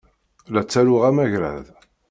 [0.53, 1.65] La ttaruɣ amagrad.